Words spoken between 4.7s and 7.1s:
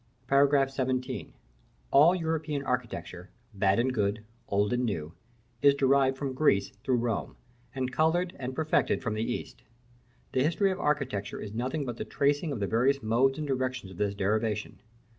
and new, is derived from Greece through